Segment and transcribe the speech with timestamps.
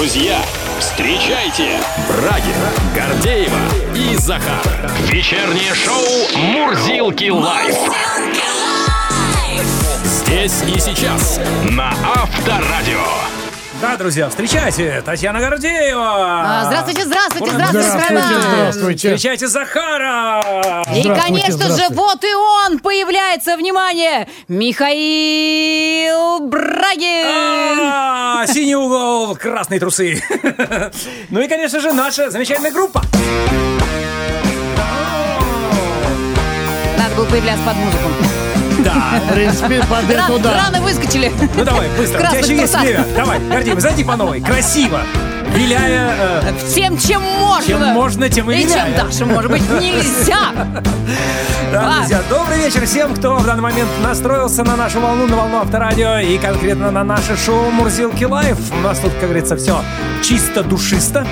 [0.00, 0.42] Друзья,
[0.78, 2.56] встречайте Брагин,
[2.94, 3.60] Гордеева
[3.94, 4.90] и Захар.
[5.10, 7.76] Вечернее шоу «Мурзилки лайф».
[10.02, 11.38] Здесь и сейчас
[11.70, 13.39] на Авторадио.
[13.80, 16.02] Да, друзья, встречайте, Татьяна Гордеева.
[16.02, 19.08] А, Здравствуйте, здравствуйте, здравствуйте, здравствуйте, здравствуйте.
[19.16, 20.42] Встречайте Захара.
[20.94, 27.26] И, конечно же, вот и он появляется, внимание, Михаил Брагин!
[27.82, 30.22] А, Синий угол, красные трусы.
[31.30, 33.02] Ну и, конечно же, наша замечательная группа.
[36.98, 38.08] Надо было появляться под музыку.
[38.84, 39.20] Да.
[39.28, 40.54] В принципе, под Рано, эту, да.
[40.54, 41.30] рано выскочили.
[41.56, 42.18] Ну давай, быстро.
[42.20, 43.04] У тебя еще есть время.
[43.16, 44.40] Давай, Гордеева, зайди по новой.
[44.40, 45.00] Красиво.
[45.54, 46.14] Виляя...
[46.42, 47.66] э, Всем, чем можно.
[47.66, 48.96] Чем можно, тем и И чем виляя.
[48.96, 50.38] дальше, может быть, нельзя.
[51.72, 55.58] Да, друзья, добрый вечер всем, кто в данный момент настроился на нашу волну, на волну
[55.58, 58.56] авторадио и конкретно на наше шоу Мурзилки Live.
[58.72, 59.80] У нас тут, как говорится, все
[60.24, 61.24] чисто душисто.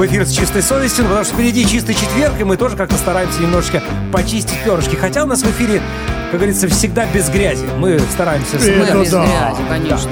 [0.00, 3.42] В эфир с чистой совестью, потому что впереди чистый четверг, и мы тоже как-то стараемся
[3.42, 4.96] немножечко почистить перышки.
[4.96, 5.82] Хотя у нас в эфире,
[6.30, 7.66] как говорится, всегда без грязи.
[7.76, 8.56] Мы стараемся...
[8.56, 9.26] Мы Это без да.
[9.26, 10.10] грязи, конечно.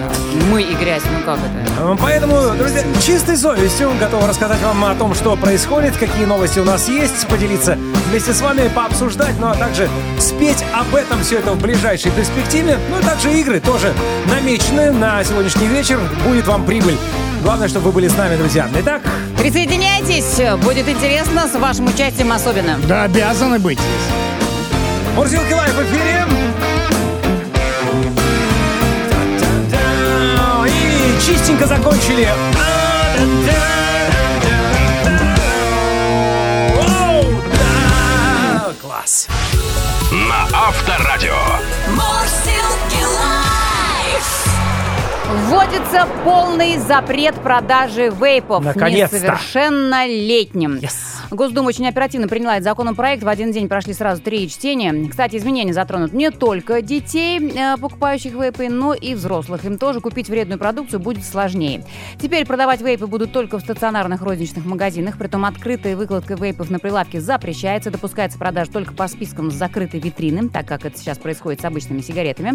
[0.51, 1.97] Мы и грязь, ну как это?
[2.03, 6.87] Поэтому, друзья, чистой совестью готовы рассказать вам о том, что происходит, какие новости у нас
[6.91, 7.79] есть, поделиться
[8.11, 12.77] вместе с вами, пообсуждать, ну а также спеть об этом все это в ближайшей перспективе.
[12.91, 13.95] Ну и также игры тоже
[14.31, 15.99] намечены на сегодняшний вечер.
[16.27, 16.99] Будет вам прибыль.
[17.43, 18.69] Главное, чтобы вы были с нами, друзья.
[18.81, 19.01] Итак,
[19.39, 22.79] Присоединяйтесь, будет интересно, с вашим участием особенно.
[22.89, 24.19] Да, обязаны быть здесь.
[25.15, 26.27] Мурзилка Лайв в эфире.
[30.67, 32.29] И чистенько закончили.
[38.81, 39.29] Класс.
[40.13, 41.35] На Авторадио.
[45.29, 49.17] Вводится полный запрет продажи вейпов Наконец-то.
[49.17, 50.77] несовершеннолетним.
[50.77, 50.95] Yes.
[51.31, 53.23] Госдума очень оперативно приняла этот законопроект.
[53.23, 55.09] В один день прошли сразу три чтения.
[55.09, 59.67] Кстати, изменения затронут не только детей, э, покупающих вейпы, но и взрослых.
[59.67, 61.85] Им тоже купить вредную продукцию будет сложнее.
[62.19, 65.19] Теперь продавать вейпы будут только в стационарных розничных магазинах.
[65.19, 67.91] Притом открытая выкладка вейпов на прилавке запрещается.
[67.91, 72.01] Допускается продажа только по спискам с закрытой витрины, так как это сейчас происходит с обычными
[72.01, 72.55] сигаретами.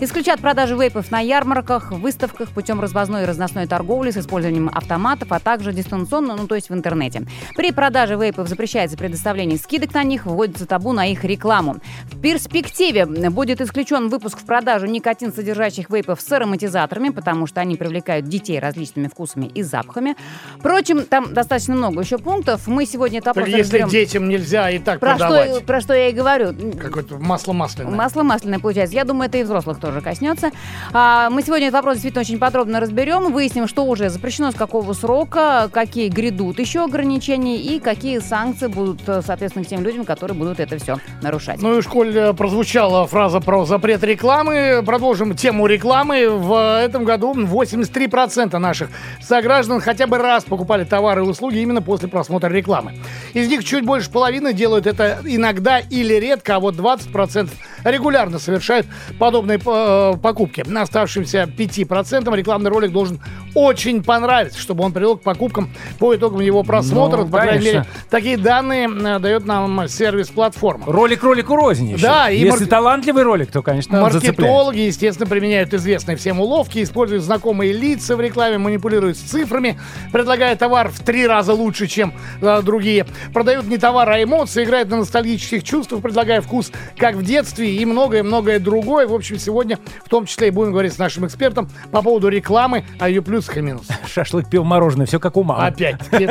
[0.00, 5.40] Исключат продажи вейпов на ярмарках, выставках путем развозной и разносной торговли с использованием автоматов, а
[5.40, 7.26] также дистанционно, ну то есть в интернете.
[7.54, 11.76] При продаже вейпов запрещается предоставление скидок на них, вводится табу на их рекламу.
[12.10, 17.76] В перспективе будет исключен выпуск в продажу никотин, содержащих вейпов с ароматизаторами, потому что они
[17.76, 20.16] привлекают детей различными вкусами и запахами.
[20.58, 22.66] Впрочем, там достаточно много еще пунктов.
[22.66, 23.88] Мы сегодня этот Так если разберем.
[23.88, 25.54] детям нельзя и так Про продавать.
[25.56, 26.54] что, про что я и говорю.
[26.80, 27.94] Какое-то масло масляное.
[27.94, 28.94] Масло масляное получается.
[28.94, 30.50] Я думаю, это и взрослых тоже коснется.
[30.92, 33.32] А, мы сегодня этот вопрос действительно очень подробно разберем.
[33.32, 39.08] Выясним, что уже запрещено, с какого срока, какие грядут еще ограничения и какие санкции будут,
[39.08, 41.60] э, соответственно, к тем людям, которые будут это все нарушать.
[41.60, 44.82] Ну и школь э, прозвучала фраза про запрет рекламы.
[44.84, 46.28] Продолжим тему рекламы.
[46.28, 48.90] В этом году 83% наших
[49.22, 52.94] сограждан хотя бы раз покупали товары и услуги именно после просмотра рекламы.
[53.32, 57.50] Из них чуть больше половины делают это иногда или редко, а вот 20%
[57.84, 58.86] регулярно совершают
[59.18, 60.64] подобные э, покупки.
[60.66, 63.20] На оставшимся 5% рекламный ролик должен
[63.54, 67.18] очень понравиться, чтобы он привел к покупкам по итогам его просмотра.
[67.18, 70.84] Ну, По крайней мере, такие данные э, дает нам сервис-платформа.
[70.86, 72.02] Ролик ролику рознь еще.
[72.02, 74.00] Да, и Если марк- талантливый ролик, то, конечно.
[74.00, 79.78] Маркетологи, естественно, применяют известные всем уловки, используют знакомые лица в рекламе, манипулируют с цифрами,
[80.12, 83.06] предлагая товар в три раза лучше, чем э, другие.
[83.32, 87.84] Продают не товар, а эмоции, играют на ностальгических чувствах, предлагая вкус, как в детстве, и
[87.84, 89.06] многое-многое другое.
[89.06, 92.84] В общем, сегодня в том числе и будем говорить с нашим экспертом по поводу рекламы,
[92.98, 93.96] о ее плюсах и минусах.
[94.12, 95.66] Шашлык, пиво, мороженое, все как у мамы.
[95.66, 96.30] Опять-таки.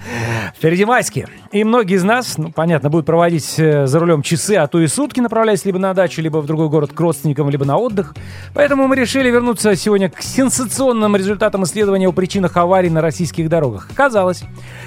[0.56, 1.28] Впереди майские.
[1.50, 4.86] И многие из нас, ну, понятно, будут проводить э, за рулем часы, а то и
[4.86, 8.14] сутки, направляясь либо на дачу, либо в другой город к родственникам, либо на отдых.
[8.52, 13.88] Поэтому мы решили вернуться сегодня к сенсационным результатам исследования о причинах аварий на российских дорогах.
[13.90, 14.42] Оказалось,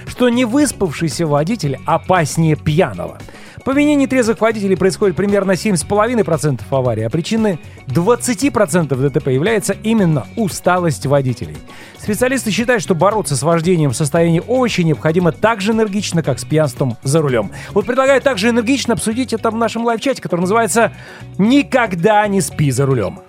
[0.05, 3.17] что невыспавшийся водитель опаснее пьяного.
[3.65, 11.05] По вине нетрезвых водителей происходит примерно 7,5% аварий, а причиной 20% ДТП является именно усталость
[11.05, 11.55] водителей.
[11.97, 16.43] Специалисты считают, что бороться с вождением в состоянии овощи необходимо так же энергично, как с
[16.43, 17.51] пьянством за рулем.
[17.71, 20.91] Вот предлагаю также энергично обсудить это в нашем лайв-чате, который называется
[21.37, 23.19] «Никогда не спи за рулем».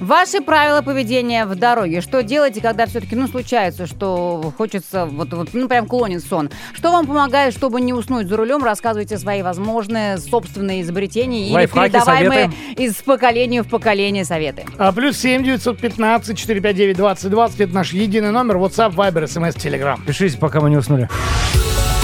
[0.00, 2.00] Ваши правила поведения в дороге.
[2.00, 6.50] Что делаете, когда все-таки, ну, случается, что хочется, вот, вот, ну, прям клонит сон.
[6.72, 8.64] Что вам помогает, чтобы не уснуть за рулем?
[8.64, 12.82] Рассказывайте свои возможные собственные изобретения или передаваемые советы.
[12.82, 14.64] из поколения в поколение советы.
[14.78, 18.56] А плюс 7 915 459 2020 это наш единый номер.
[18.56, 19.98] WhatsApp, Viber, SMS, Telegram.
[20.06, 21.08] Пишите, пока мы не уснули.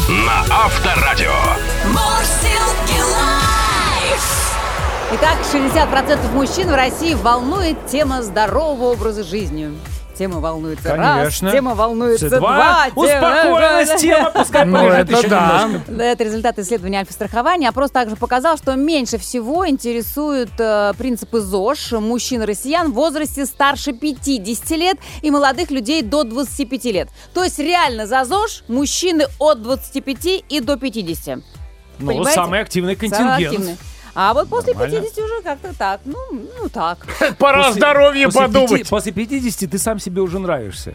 [0.08, 1.32] На Авторадио.
[5.12, 9.70] Итак, 60% мужчин в России волнует тема здорового образа жизни.
[10.18, 11.48] Тема волнуется Конечно.
[11.48, 12.38] раз, тема волнуется Два.
[12.38, 12.86] два.
[12.90, 15.62] тема- Успокоилась тема, пускай Ну, полежит это еще да.
[15.68, 15.92] немножко.
[16.02, 17.68] Это результат исследования альфа-страхования.
[17.68, 24.70] Опрос также показал, что меньше всего интересуют э, принципы ЗОЖ мужчин-россиян в возрасте старше 50
[24.70, 27.08] лет и молодых людей до 25 лет.
[27.34, 31.40] То есть реально за ЗОЖ мужчины от 25 и до 50.
[31.98, 32.32] Ну, Понимаете?
[32.32, 33.52] самый активный Самый контингент.
[33.52, 33.76] активный.
[34.18, 35.02] А вот после Нормально.
[35.02, 36.00] 50 уже как-то так.
[36.06, 37.06] Ну, ну так.
[37.38, 38.88] Пора После- здоровье после подумать.
[38.88, 40.94] после 50 ты сам себе уже нравишься.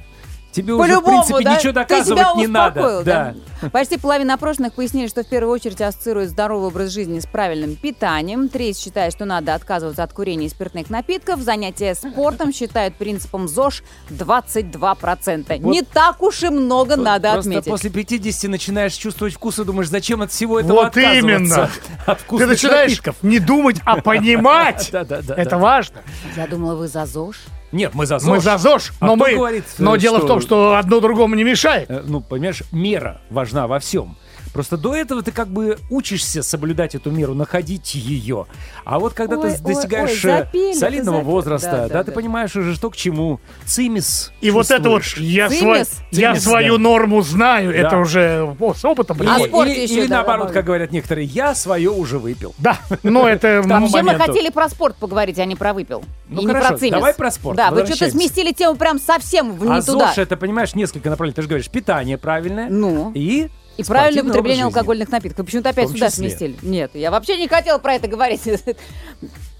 [0.51, 1.55] Тебе уже, в По-любому, принципе, да?
[1.55, 2.79] ничего Ты доказывать не надо.
[2.81, 3.33] успокоил, Да.
[3.71, 8.49] Почти половина опрошенных пояснили, что в первую очередь ассоциируют здоровый образ жизни с правильным питанием.
[8.49, 11.41] Треть считает, что надо отказываться от курения и спиртных напитков.
[11.41, 15.61] Занятия спортом считают принципом ЗОЖ 22%.
[15.61, 17.69] Вот Не так уж и много надо Просто отметить.
[17.71, 21.19] после 50 начинаешь чувствовать вкус и думаешь, зачем от всего этого Вот отказываться?
[21.19, 21.69] именно.
[22.05, 23.15] От Ты начинаешь напитков.
[23.21, 24.89] не думать, а понимать.
[24.91, 25.57] Да, да, да, Это да.
[25.57, 25.97] важно.
[26.35, 27.37] Я думала, вы за ЗОЖ.
[27.71, 28.29] Нет, мы за ЗОЖ.
[28.29, 29.35] Мы за ЗОЖ, А но мы...
[29.35, 31.89] говорит, но э, дело что- в том, что одно другому не мешает.
[31.89, 34.17] Э, Ну, понимаешь, мера важна во всем.
[34.53, 38.45] Просто до этого ты как бы учишься соблюдать эту меру, находить ее.
[38.83, 41.31] А вот когда Ой, ты ой, достигаешь ой, э, запели, солидного ты запел.
[41.31, 42.15] возраста, Да, да, да, ты да.
[42.15, 43.39] понимаешь уже, что к чему.
[43.65, 44.31] Цимис.
[44.41, 45.61] И вот это вот я, Цимис?
[45.61, 46.83] свой- я свою да.
[46.83, 47.99] норму знаю, это Да.
[47.99, 49.17] уже о, с опытом.
[49.21, 50.53] А Или, или- еще, или да, наоборот, добавлю.
[50.53, 52.53] как говорят некоторые, я свое уже выпил.
[52.57, 53.61] Да, но это...
[53.65, 56.03] Вообще мы хотели про спорт поговорить, а не про выпил.
[56.27, 59.81] Ну хорошо, давай про спорт, Да, вы что-то сместили тему прям совсем в- не а
[59.81, 60.07] туда.
[60.09, 61.35] ЗОЖ это, понимаешь, несколько направлений.
[61.35, 62.69] Ты же говоришь, питание правильное.
[62.69, 63.11] Ну.
[63.15, 63.49] И
[63.81, 65.45] И правильное употребление алкогольных напитков.
[65.45, 66.29] Почему-то опять сюда числе.
[66.29, 66.57] сместили.
[66.61, 68.41] Нет, я вообще не хотела про это говорить.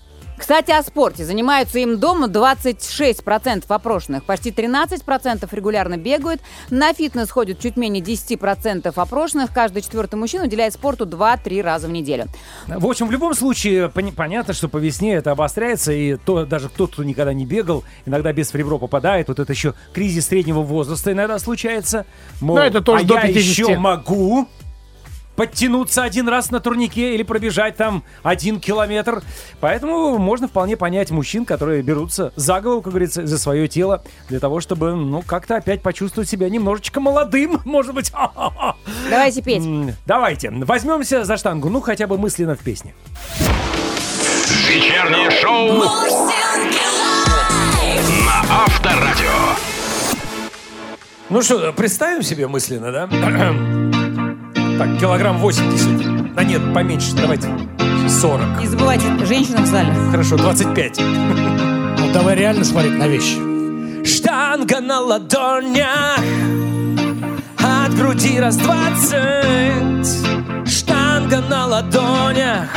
[0.41, 1.23] Кстати, о спорте.
[1.23, 4.23] Занимаются им дома 26% опрошенных.
[4.23, 6.41] Почти 13% регулярно бегают.
[6.71, 9.53] На фитнес ходят чуть менее 10% опрошенных.
[9.53, 12.25] Каждый четвертый мужчина уделяет спорту 2-3 раза в неделю.
[12.67, 16.93] В общем, в любом случае, понятно, что по весне это обостряется, и то, даже тот,
[16.93, 19.27] кто никогда не бегал, иногда без в ребро попадает.
[19.27, 22.07] Вот это еще кризис среднего возраста иногда случается.
[22.39, 23.35] Мол, Ну, это тоже а до я 50.
[23.37, 24.47] еще могу
[25.41, 29.23] подтянуться один раз на турнике или пробежать там один километр.
[29.59, 34.39] Поэтому можно вполне понять мужчин, которые берутся за голову, как говорится, за свое тело, для
[34.39, 38.13] того, чтобы, ну, как-то опять почувствовать себя немножечко молодым, может быть.
[39.09, 39.63] Давайте петь.
[40.05, 42.93] Давайте, возьмемся за штангу, ну, хотя бы мысленно в песне.
[44.69, 45.73] Вечернее шоу
[48.27, 49.55] на Авторадио.
[51.31, 53.91] Ну что, представим себе мысленно, да?
[54.81, 56.33] Так, килограмм 80.
[56.33, 57.47] Да нет, поменьше, давайте
[58.09, 58.61] 40.
[58.61, 59.93] Не забывайте, женщина в зале.
[60.09, 60.99] Хорошо, 25.
[61.99, 63.37] Ну, давай реально смотреть на вещи.
[64.03, 66.17] Штанга на ладонях
[67.59, 69.13] От груди раз двадцать
[70.67, 72.75] Штанга на ладонях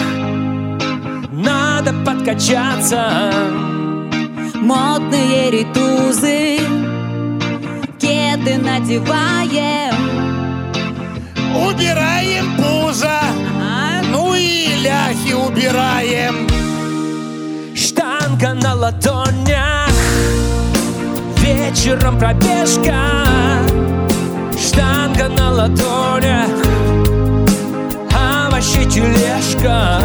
[1.33, 3.33] Надо подкачаться
[4.57, 6.59] Модные ритузы,
[7.99, 9.94] кеды надеваем.
[11.55, 13.09] Убираем пузо,
[13.61, 14.03] А?
[14.11, 16.47] ну и ляхи убираем.
[17.77, 19.91] Штанга на ладонях.
[21.39, 22.95] Вечером пробежка.
[24.59, 26.49] Штанга на ладонях.
[28.51, 30.01] Вообще тележка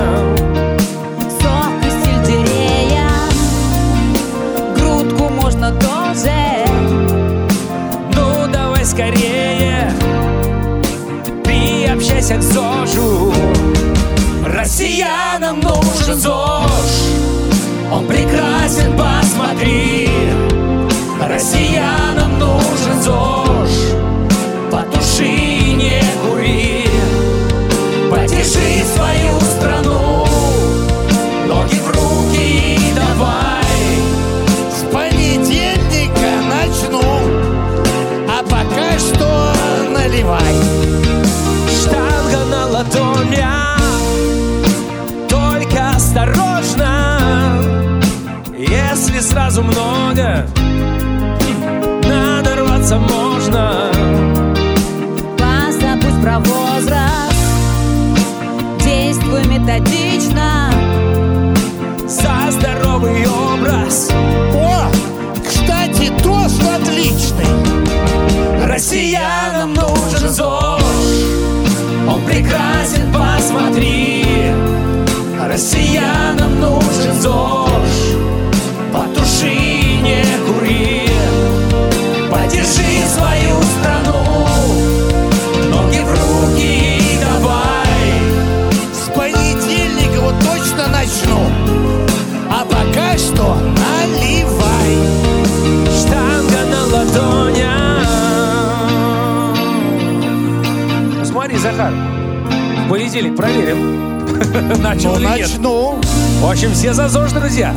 [103.20, 104.80] в понедельник проверим.
[104.82, 106.02] Начал Ну, начну.
[106.40, 107.76] В общем, все за ЗОЖ, друзья.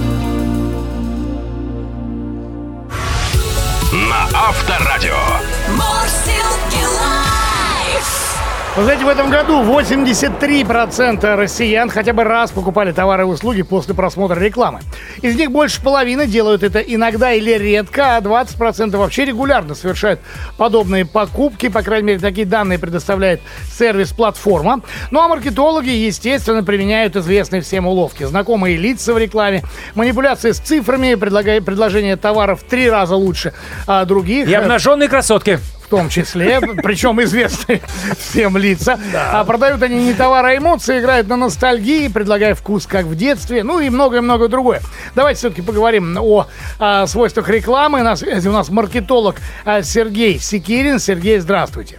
[8.75, 13.93] Вы знаете, в этом году 83% россиян хотя бы раз покупали товары и услуги после
[13.93, 14.81] просмотра рекламы.
[15.21, 20.21] Из них больше половины делают это иногда или редко, а 20% вообще регулярно совершают
[20.57, 21.69] подобные покупки.
[21.69, 23.43] По крайней мере, такие данные предоставляет
[23.79, 24.81] сервис-платформа.
[25.11, 28.25] Ну а маркетологи, естественно, применяют известные всем уловки.
[28.25, 29.65] Знакомые лица в рекламе,
[29.95, 33.53] манипуляции с цифрами, предложение товаров в три раза лучше
[33.87, 34.49] а других.
[34.49, 35.61] И обнаженные красотки.
[35.93, 37.83] В том числе, причем известные
[38.19, 38.99] всем лица.
[39.15, 43.63] А продают они не товары, а эмоции, играют на ностальгии, предлагая вкус, как в детстве,
[43.63, 44.81] ну и многое-многое другое.
[45.15, 46.47] Давайте все-таки поговорим о,
[46.79, 48.03] а, свойствах рекламы.
[48.03, 50.99] На связи у нас маркетолог а, Сергей Секирин.
[50.99, 51.99] Сергей, здравствуйте.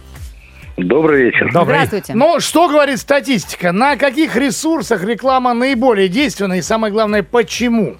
[0.76, 1.50] Добрый вечер.
[1.52, 2.14] Здравствуйте.
[2.16, 3.70] Ну, что говорит статистика?
[3.70, 7.98] На каких ресурсах реклама наиболее действенна и, самое главное, почему?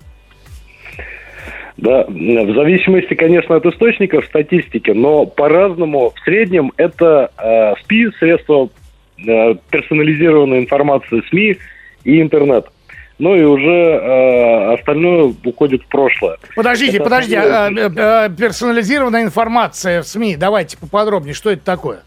[1.76, 6.12] Да, в зависимости, конечно, от источников статистики, но по-разному.
[6.14, 8.68] В среднем это э, СПИ, средства
[9.18, 11.56] э, персонализированной информации СМИ
[12.04, 12.66] и интернет.
[13.18, 16.36] Ну и уже э, остальное уходит в прошлое.
[16.54, 17.38] Подождите, Это подождите.
[17.38, 20.36] а, а, персонализированная информация в СМИ.
[20.36, 22.02] Давайте поподробнее, что это такое?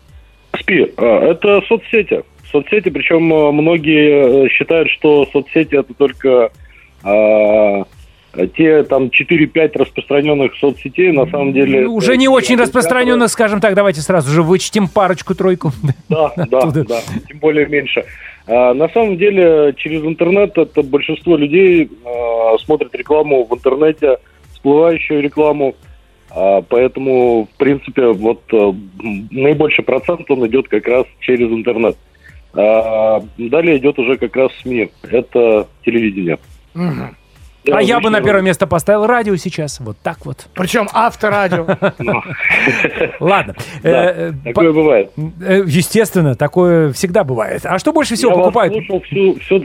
[0.59, 2.23] СПИ э, это соцсети.
[2.51, 6.51] Соцсети, причем э, многие э, считают, что соцсети это только
[7.03, 7.83] э,
[8.45, 11.81] те там 4-5 распространенных соцсетей, на самом деле...
[11.81, 13.73] Ну, Уже не очень распространенно, скажем так.
[13.73, 15.71] Давайте сразу же вычтем парочку-тройку.
[16.09, 18.05] Да, да, да, тем более меньше.
[18.47, 24.17] А, на самом деле, через интернет это большинство людей а, смотрят рекламу в интернете,
[24.53, 25.75] всплывающую рекламу.
[26.29, 28.89] А, поэтому, в принципе, вот м,
[29.31, 31.97] наибольший процент он идет как раз через интернет.
[32.53, 34.89] Далее идет уже как раз СМИ.
[35.03, 36.39] Это телевидение.
[37.71, 39.79] А я бы на первое место поставил радио сейчас.
[39.79, 40.47] Вот так вот.
[40.53, 41.65] Причем авторадио.
[41.99, 42.21] Ну,
[43.19, 43.55] Ладно.
[43.83, 45.11] Э, э, такое бывает.
[45.41, 47.65] э, Естественно, такое всегда бывает.
[47.65, 48.73] А что больше всего Я покупают?
[48.73, 49.01] слушал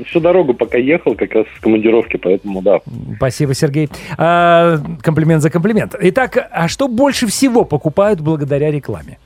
[0.05, 2.81] всю, дорогу, пока ехал, как раз с командировки, поэтому да.
[3.17, 3.89] Спасибо, Сергей.
[4.19, 5.95] А, комплимент за комплимент.
[6.01, 9.19] Итак, а что больше всего покупают благодаря рекламе?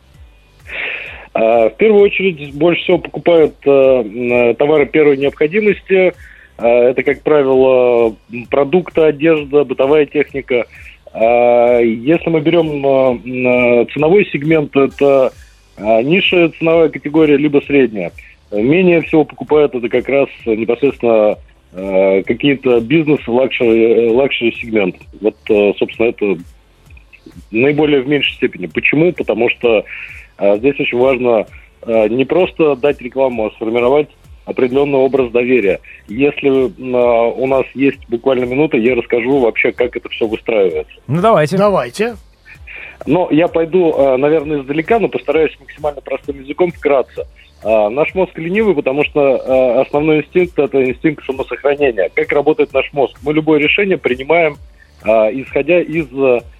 [1.35, 6.15] А, В первую очередь больше всего покупают товары первой необходимости.
[6.59, 8.15] А, Это, как правило,
[8.51, 10.67] продукты, одежда, бытовая техника.
[11.13, 15.33] А, Если мы берем э, ценовой сегмент, это
[15.77, 18.13] а, низшая ценовая категория, либо средняя.
[18.53, 21.37] Менее всего покупают это как раз непосредственно
[21.73, 24.97] какие-то бизнес luxury, luxury сегмент.
[25.21, 25.37] Вот,
[25.77, 26.39] собственно, это
[27.51, 28.67] наиболее в меньшей степени.
[28.67, 29.13] Почему?
[29.13, 29.85] Потому что
[30.39, 31.47] а, здесь очень важно
[31.83, 34.09] а, не просто дать рекламу, а сформировать
[34.47, 35.81] определенный образ доверия.
[36.09, 40.95] Если а, у нас есть буквально минута, я расскажу вообще, как это все выстраивается.
[41.09, 41.59] Ну, давайте.
[41.59, 42.17] Давайте.
[43.07, 47.27] Но я пойду, а, наверное, издалека, но постараюсь максимально простым языком вкратце.
[47.63, 52.09] А, Наш мозг ленивый, потому что основной инстинкт– это инстинкт самосохранения.
[52.15, 53.19] Как работает наш мозг?
[53.23, 54.57] Мы любое решение принимаем,
[55.05, 56.07] исходя из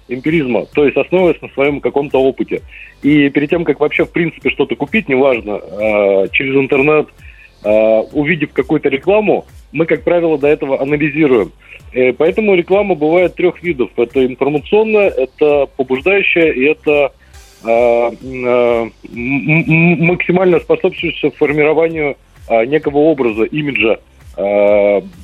[0.09, 2.61] эмпиризма, то есть основываясь на своем каком-то опыте.
[3.01, 5.59] И перед тем, как вообще в принципе что-то купить, неважно,
[6.31, 7.07] через интернет,
[8.11, 11.51] увидев какую-то рекламу, мы, как правило, до этого анализируем.
[11.93, 13.89] Э, Поэтому реклама бывает трех видов.
[13.97, 17.11] Это информационная, это побуждающая и это
[17.63, 22.15] э, максимально способствующая формированию
[22.49, 23.97] некого образа, имиджа.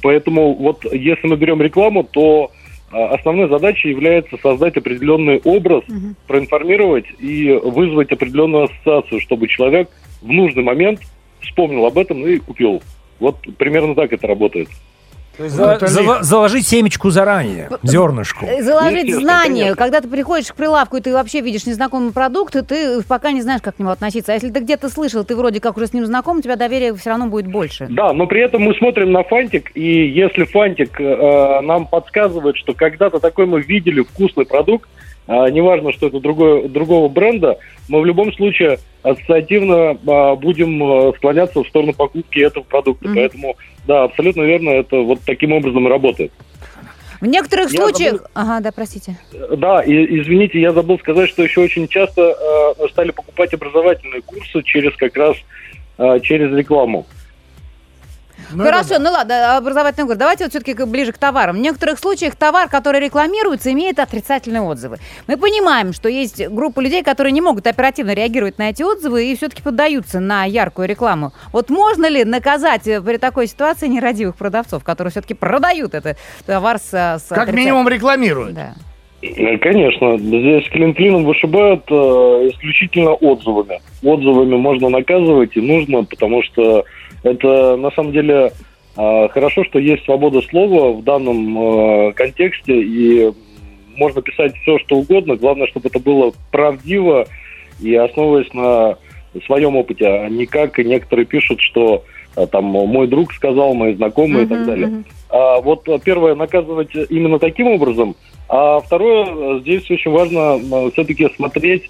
[0.02, 2.52] Поэтому вот если мы берем рекламу, то
[2.92, 5.86] основной задачей является создать определенный образ,
[6.28, 9.90] проинформировать и вызвать определенную ассоциацию, чтобы человек
[10.22, 11.00] в нужный момент
[11.44, 12.82] вспомнил об этом и купил.
[13.20, 14.68] Вот примерно так это работает.
[15.38, 18.46] То есть это зала- заложить семечку заранее, зернышку.
[18.46, 19.62] Э, Заложить знания.
[19.64, 19.76] конечно.
[19.76, 23.42] Когда ты приходишь к прилавку, и ты вообще видишь незнакомый продукт, и ты пока не
[23.42, 24.32] знаешь, как к нему относиться.
[24.32, 26.94] А если ты где-то слышал, ты вроде как уже с ним знаком, у тебя доверие
[26.96, 27.88] все равно будет больше.
[27.90, 32.76] Да, но при этом мы смотрим на фантик, и если фантик э, нам подсказывает, что
[32.76, 34.88] когда-то такой мы видели вкусный продукт,
[35.28, 41.14] а, неважно, что это другое, другого бренда, мы в любом случае ассоциативно а, будем а,
[41.14, 43.08] склоняться в сторону покупки этого продукта.
[43.08, 43.16] Мгм.
[43.16, 43.56] Поэтому,
[43.88, 46.32] да, абсолютно верно, это вот таким образом и работает.
[47.22, 48.14] В некоторых Я случаях...
[48.16, 49.18] забыл- Ага, да, простите.
[49.56, 52.36] Да, и извините, я забыл сказать, что еще очень часто
[52.78, 55.38] э, стали покупать образовательные курсы через как раз
[56.00, 57.06] э, через рекламу.
[58.52, 59.00] Ну, Хорошо, да.
[59.00, 60.18] ну ладно, образовательный курс.
[60.20, 61.56] Давайте вот все-таки ближе к товарам.
[61.56, 64.98] В некоторых случаях товар, который рекламируется, имеет отрицательные отзывы.
[65.28, 69.36] Мы понимаем, что есть группа людей, которые не могут оперативно реагировать на эти отзывы и
[69.36, 71.34] все-таки поддаются на яркую рекламу.
[71.52, 76.78] Вот можно ли наказать э, при такой ситуации нерадивых продавцов, которые все-таки продают этот товар
[76.80, 78.54] с, с Как отрицатель- минимум рекламируют.
[78.56, 78.74] Да.
[79.22, 81.94] Э, Конечно, здесь клин клином вышибают э,
[82.52, 83.82] исключительно отзывами.
[84.04, 86.84] Отзывами можно наказывать и нужно, потому что
[87.24, 88.52] это на самом деле
[88.98, 91.58] э, хорошо, что есть свобода слова в данном
[92.10, 93.32] э, контексте, и
[93.96, 95.36] можно писать все, что угодно.
[95.36, 97.26] Главное, чтобы это было правдиво
[97.82, 98.98] и основываясь на
[99.46, 102.04] своем опыте, а не как некоторые пишут, что
[102.36, 104.88] э, там мой друг сказал, мои знакомые и так далее.
[104.88, 105.06] мгм.
[105.30, 108.16] А, вот первое, наказывать именно таким образом,
[108.50, 110.60] а второе, здесь очень важно
[110.92, 111.90] все-таки смотреть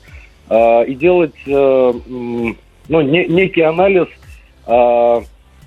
[0.50, 2.56] а, и делать м,
[2.88, 4.08] ну, не- некий анализ
[4.66, 5.24] а,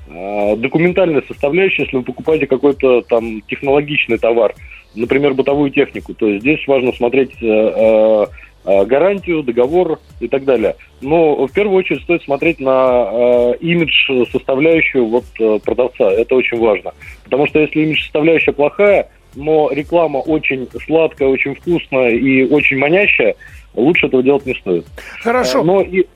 [0.09, 4.55] а, документальной составляющей, если вы покупаете какой-то там технологичный товар,
[4.95, 8.26] например, бытовую технику, то есть здесь важно смотреть э,
[8.65, 10.76] э, гарантию, договор и так далее.
[11.00, 15.25] Но в первую очередь стоит смотреть на э, имидж составляющую вот
[15.62, 16.11] продавца.
[16.11, 16.93] Это очень важно.
[17.25, 23.35] Потому что если имидж составляющая плохая, но реклама очень сладкая, очень вкусная и очень манящая,
[23.75, 24.87] лучше этого делать не стоит.
[25.21, 25.62] Хорошо.
[25.62, 26.07] Но и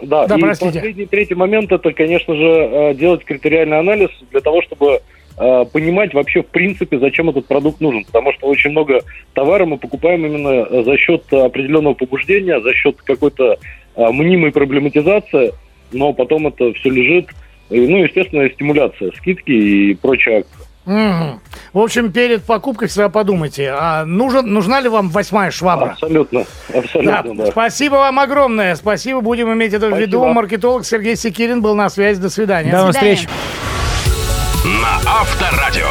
[0.00, 0.72] да, Да, и простите.
[0.72, 5.00] последний третий момент это, конечно же, э, делать критериальный анализ для того, чтобы
[5.38, 8.04] э, понимать вообще в принципе, зачем этот продукт нужен.
[8.04, 9.00] Потому что очень много
[9.34, 13.58] товара мы покупаем именно э, за счет определенного побуждения, за счет какой-то
[13.96, 15.52] мнимой проблематизации,
[15.92, 17.28] но потом это все лежит.
[17.68, 20.71] Ну, естественно, стимуляция, скидки и прочая акция.
[20.84, 21.40] Мгм.
[21.72, 25.92] В общем, перед покупкой всегда подумайте, а нужен, нужна ли вам восьмая швабра?
[25.92, 27.46] Абсолютно, Да, абсолютно, да.
[27.52, 28.74] Спасибо вам огромное.
[28.74, 30.24] Спасибо, будем иметь это в виду.
[30.26, 32.20] Маркетолог Сергей Секирин был на связи.
[32.20, 32.70] До свидания.
[32.72, 33.16] До новых свидания.
[33.16, 33.30] встреч.
[34.64, 35.86] На Авторадио.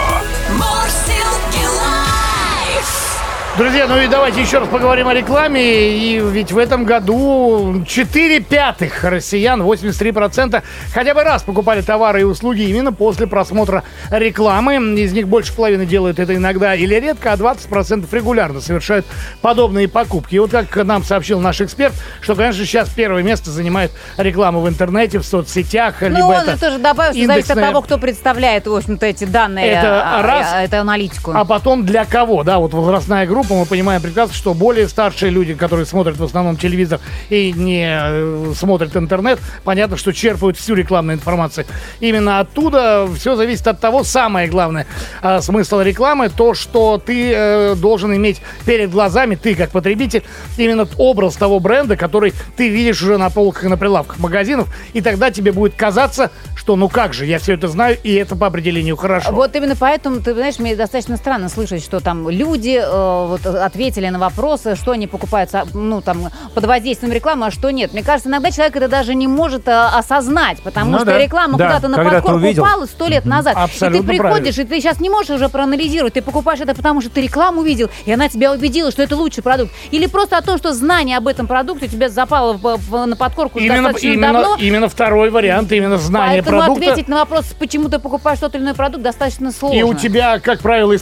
[3.61, 5.95] Друзья, ну и давайте еще раз поговорим о рекламе.
[5.95, 12.23] И ведь в этом году 4 пятых россиян, 83%, хотя бы раз покупали товары и
[12.23, 14.77] услуги именно после просмотра рекламы.
[14.99, 19.05] Из них больше половины делают это иногда или редко, а 20% регулярно совершают
[19.41, 20.33] подобные покупки.
[20.33, 24.67] И вот как нам сообщил наш эксперт, что, конечно, сейчас первое место занимает реклама в
[24.67, 27.99] интернете, в соцсетях, Ну, либо он это тоже добавил, что зависит от индексная- того, кто
[27.99, 30.47] представляет, в общем-то, эти данные, Это а, раз.
[30.51, 31.33] а, эту аналитику.
[31.35, 35.53] А потом для кого, да, вот возрастная группа, мы понимаем прекрасно, что более старшие люди,
[35.53, 41.17] которые смотрят в основном телевизор и не э, смотрят интернет, понятно, что черпают всю рекламную
[41.17, 41.65] информацию.
[41.99, 44.87] Именно оттуда все зависит от того, самое главное,
[45.21, 50.23] э, смысл рекламы, то, что ты э, должен иметь перед глазами, ты как потребитель,
[50.57, 55.01] именно образ того бренда, который ты видишь уже на полках и на прилавках магазинов, и
[55.01, 58.47] тогда тебе будет казаться, что ну как же, я все это знаю, и это по
[58.47, 59.31] определению хорошо.
[59.31, 64.07] Вот именно поэтому, ты знаешь, мне достаточно странно слышать, что там люди э, вот, ответили
[64.09, 67.93] на вопросы, что они покупают, со- ну, там, под воздействием рекламы, а что нет.
[67.93, 71.17] Мне кажется, иногда человек это даже не может э, осознать, потому Ну что да.
[71.17, 73.55] реклама Да, куда-то на когда подкорку упала сто лет назад.
[73.57, 77.01] Абсолютно и ты приходишь, и ты сейчас не можешь уже проанализировать, ты покупаешь это потому,
[77.01, 79.71] что ты рекламу увидел, и она тебя убедила, что это лучший продукт.
[79.91, 83.59] Или просто о том, что знание об этом продукте тебя запало в- в- на подкорку
[83.59, 84.55] Именно, достаточно именно, давно.
[84.59, 86.89] именно второй вариант, именно знание Поэтому продукта.
[86.91, 89.77] ответить на вопрос, почему ты покупаешь тот или иной продукт, достаточно сложно.
[89.77, 91.01] И у тебя, как правило, из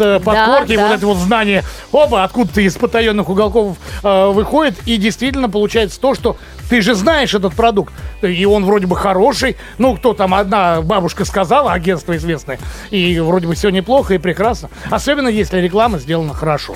[0.00, 0.88] э, подкорки да.
[0.88, 1.45] вот это вот знание,
[1.92, 6.36] оба, откуда-то из потаенных уголков э, выходит, и действительно получается то, что
[6.68, 11.24] ты же знаешь этот продукт, и он вроде бы хороший, ну, кто там, одна бабушка
[11.24, 12.58] сказала, агентство известное,
[12.90, 16.74] и вроде бы все неплохо и прекрасно, особенно если реклама сделана хорошо.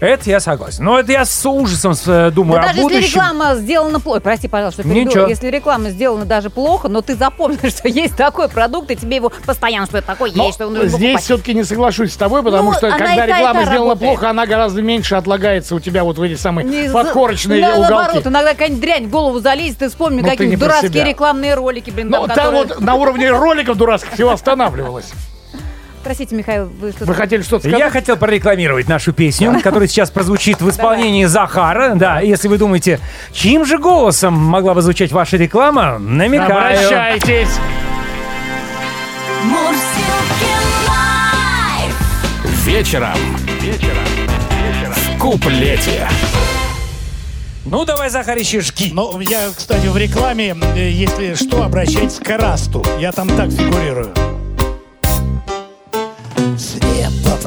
[0.00, 0.82] Это я согласен.
[0.84, 3.08] Но это я с ужасом э, думаю Да о даже если будущем.
[3.20, 5.26] реклама сделана плохо, прости, пожалуйста, что Ничего.
[5.26, 9.30] если реклама сделана даже плохо, но ты запомнишь, что есть такой продукт, и тебе его
[9.44, 11.24] постоянно, что это такое Но есть, что нужно здесь покупать.
[11.24, 13.98] все-таки не соглашусь с тобой, потому Ну, что когда реклама сделана работает.
[14.10, 17.74] плохо, она гораздо меньше отлагается у тебя вот в эти самые Не за- подкорочные Да,
[17.74, 17.90] уголки.
[17.92, 22.08] наоборот, иногда какая-нибудь дрянь в голову залезет, ты вспомни Ну, какие-нибудь дурацкие рекламные ролики, блин,
[22.08, 25.10] Ну, там, там которые- вот на уровне роликов дурацких всего останавливалось.
[26.02, 27.04] Простите, Михаил, вы что-то...
[27.06, 27.78] Вы хотели что-то сказать?
[27.78, 31.94] Я хотел прорекламировать нашу песню, которая сейчас прозвучит в исполнении Захара.
[31.94, 33.00] Да, если вы думаете,
[33.32, 36.86] чьим же голосом могла бы звучать ваша реклама, намекаю.
[36.86, 37.50] Обращайтесь.
[42.64, 43.16] Вечером.
[43.60, 43.96] Вечером.
[44.62, 44.94] Вечером.
[44.94, 46.08] В куплете.
[47.64, 48.90] Ну, давай, Захарич, жги.
[48.92, 52.84] Ну, я, кстати, в рекламе, э, если что, обращайтесь к Расту.
[52.98, 54.12] Я там так фигурирую.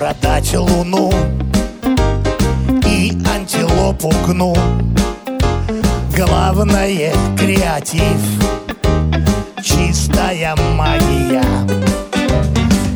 [0.03, 1.13] Продать луну
[2.85, 4.53] и антилопу гну.
[6.13, 8.19] Главное— креатив,
[9.63, 11.45] чистая магия.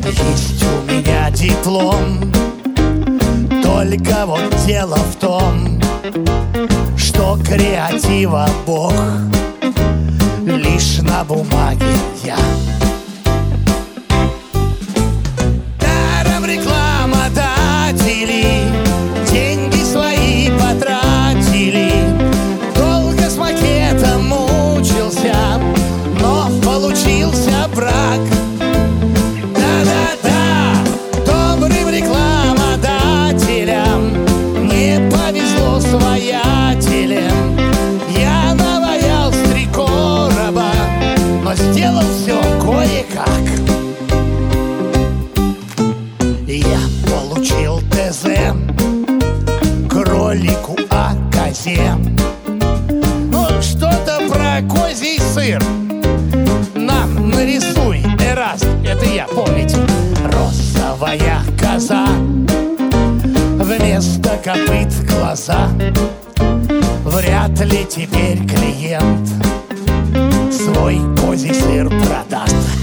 [0.03, 2.29] Есть у меня диплом,
[3.63, 5.79] только вот дело в том,
[6.97, 8.93] что креатива Бог
[10.45, 11.85] лишь на бумаге
[12.25, 12.76] я.
[18.07, 18.56] TV.
[54.61, 55.61] Козий сыр.
[56.75, 59.77] Нам нарисуй, Эраст, это я, помните.
[60.25, 62.07] Розовая коза,
[63.59, 65.69] вместо копыт глаза.
[67.03, 69.29] Вряд ли теперь клиент
[70.51, 72.76] свой козий сыр продаст.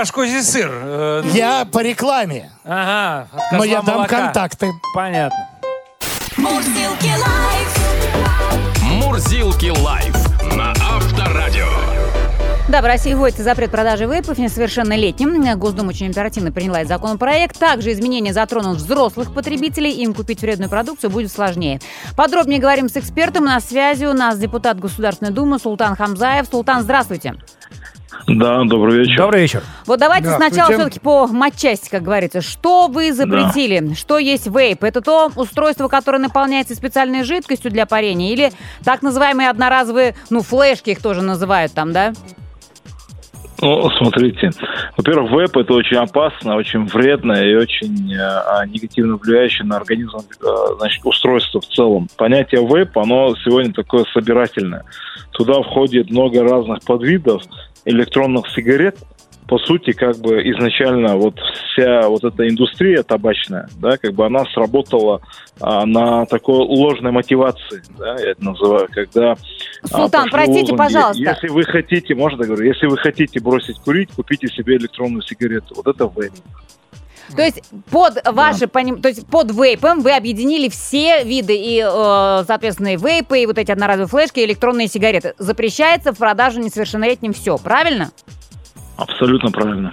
[0.00, 0.70] Ваш козий сыр?
[0.72, 4.16] Э, Я по рекламе, Ага, от но я дам молока.
[4.16, 4.72] контакты.
[4.94, 5.36] Понятно.
[6.38, 8.80] Мурзилки лайф.
[8.82, 10.16] Мурзилки лайф
[10.56, 11.68] на Авторадио.
[12.70, 15.58] Да, в России вводится запрет продажи вейпов несовершеннолетним.
[15.58, 17.58] Госдума очень оперативно приняла этот законопроект.
[17.58, 19.90] Также изменения затронут взрослых потребителей.
[20.02, 21.78] Им купить вредную продукцию будет сложнее.
[22.16, 23.44] Подробнее говорим с экспертом.
[23.44, 26.46] На связи у нас депутат Государственной Думы Султан Хамзаев.
[26.48, 27.34] Султан, здравствуйте.
[28.36, 29.16] Да, добрый вечер.
[29.16, 29.62] Добрый вечер.
[29.86, 30.54] Вот давайте Здравствуйте.
[30.54, 32.40] сначала все-таки по матчасти, как говорится.
[32.40, 33.94] Что вы запретили?
[33.94, 34.84] Что есть вейп?
[34.84, 38.32] Это то устройство, которое наполняется специальной жидкостью для парения?
[38.32, 38.52] Или
[38.84, 42.12] так называемые одноразовые, ну, флешки их тоже называют там, да?
[43.62, 44.50] Ну, смотрите.
[44.96, 50.16] Во-первых, веб это очень опасно, очень вредно и очень э, а, негативно влияющее на организм
[50.18, 50.46] э,
[50.78, 52.08] значит, устройство в целом.
[52.16, 54.84] Понятие веб, оно сегодня такое собирательное.
[55.32, 57.42] Туда входит много разных подвидов
[57.84, 58.96] электронных сигарет.
[59.48, 61.34] По сути, как бы изначально вот
[61.72, 65.22] вся вот эта индустрия табачная, да, как бы она сработала
[65.60, 69.36] а, на такой ложной мотивации, да, я это называю, когда а,
[69.88, 71.22] Султан, пошли простите, лозунги, пожалуйста.
[71.22, 75.74] Если вы хотите, можно говорю, если вы хотите бросить курить, купите себе электронную сигарету.
[75.74, 76.32] Вот это вейп.
[77.34, 82.44] То есть под ваши, поним- то есть под вейпом вы объединили все виды и, э,
[82.46, 85.34] соответственно, и вейпы, и вот эти одноразовые флешки, и электронные сигареты.
[85.38, 88.10] Запрещается в продажу несовершеннолетним все, правильно?
[88.96, 89.92] Абсолютно правильно.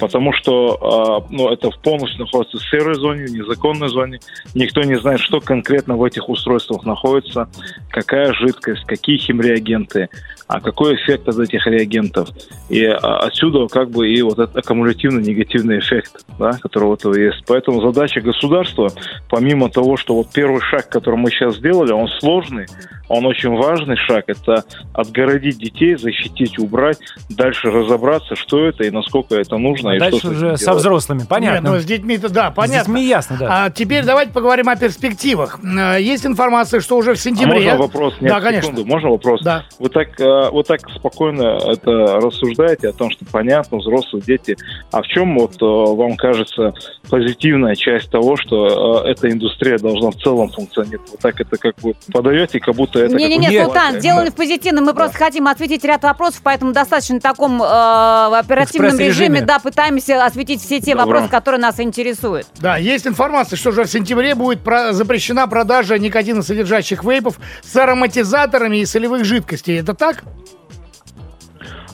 [0.01, 4.21] Потому что э, ну, это полностью находится в серой зоне, в незаконной зоне.
[4.55, 7.49] Никто не знает, что конкретно в этих устройствах находится,
[7.91, 10.09] какая жидкость, какие химреагенты,
[10.49, 12.31] а какой эффект от этих реагентов.
[12.71, 17.15] И а, отсюда как бы и вот этот аккумулятивный негативный эффект, да, который у этого
[17.15, 17.45] есть.
[17.47, 18.91] Поэтому задача государства,
[19.29, 22.67] помимо того, что вот первый шаг, который мы сейчас сделали, он сложный,
[23.09, 26.99] он очень важный шаг, это отгородить детей, защитить, убрать,
[27.31, 29.91] дальше разобраться, что это и насколько это нужно.
[29.91, 30.81] и Дальше что с уже со делать.
[30.81, 31.71] взрослыми, Нет, понятно.
[31.73, 32.95] ну с детьми-то, да, С понятно.
[32.95, 33.65] детьми ясно, да.
[33.67, 35.59] А теперь давайте поговорим о перспективах.
[35.63, 37.55] Э, Есть информация, что уже в А сентябре...
[37.55, 38.15] можно вопрос?
[38.21, 38.71] Нет, да, конечно.
[38.71, 39.43] секунду, можно вопрос?
[39.43, 39.65] Да.
[39.79, 40.09] Вы так,
[40.47, 44.57] э, вы так спокойно это рассуждаете о том, что понятно, взрослые дети.
[44.93, 46.73] А в чем вот э, вам кажется
[47.09, 51.11] позитивная часть того, что э, эта индустрия должна в целом функционировать?
[51.11, 53.15] Вы так это как бы подаете, как будто это...
[53.17, 54.01] Не-не-не, какой-то Султан, план.
[54.01, 54.85] дело не в позитивном.
[54.85, 60.25] Мы просто хотим осветить ряд вопросов, поэтому достаточно в таком э, оперативном режиме, да, пытаемся
[60.25, 61.07] осветить все те Добро.
[61.07, 62.47] вопросы, которые нас интересуют.
[62.61, 68.79] Да, есть информация, что уже в сентябре будет про- запрещена продажа никотиносодержащих вейпов с ароматизаторами
[68.79, 69.81] и солевых жидкостей.
[69.81, 70.23] Это так?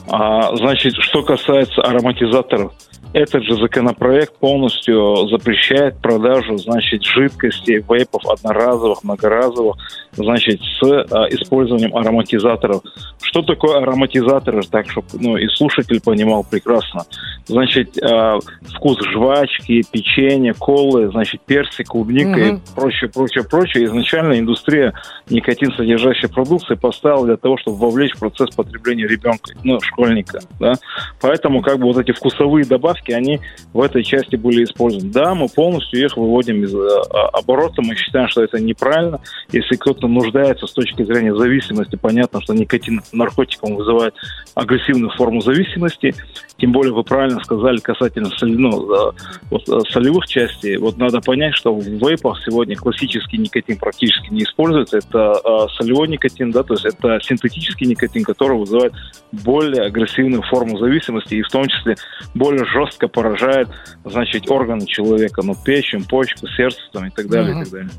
[0.07, 2.73] А, значит, что касается ароматизаторов,
[3.15, 9.77] этот же законопроект полностью запрещает продажу, значит, жидкостей, вейпов одноразовых, многоразовых,
[10.11, 12.81] значит, с а, использованием ароматизаторов.
[13.21, 17.05] Что такое ароматизаторы, так, чтобы ну, и слушатель понимал прекрасно.
[17.45, 18.39] Значит, а,
[18.75, 22.61] вкус жвачки, печенья, колы, значит, персик, клубника и Мгм.
[22.75, 23.85] прочее, прочее, прочее.
[23.85, 24.93] Изначально индустрия
[25.29, 30.73] никотин содержащей продукции поставила для того, чтобы вовлечь в процесс потребления ребенка, ну, школьника, да.
[31.21, 33.39] Поэтому как бы вот эти вкусовые добавки, они
[33.73, 35.11] в этой части были использованы.
[35.11, 36.77] Да, мы полностью их выводим из э,
[37.09, 39.19] а, оборота, мы считаем, что это неправильно.
[39.51, 44.15] Если кто-то нуждается с точки зрения зависимости, понятно, что никотин наркотиком вызывает
[44.55, 46.15] агрессивную форму зависимости.
[46.57, 49.11] Тем более вы правильно сказали касательно ну, э,
[49.49, 50.77] вот, э, солевых частей.
[50.77, 54.97] Вот надо понять, что в вейпах сегодня классический никотин практически не используется.
[54.97, 58.93] Это э, солевой никотин, да, то есть это синтетический никотин, который вызывает
[59.31, 61.95] более агрессивную форму зависимости и в том числе
[62.33, 63.67] более жестко поражает,
[64.03, 67.89] значит, органы человека, ну, печень, почку, сердце там, и так далее, и так далее.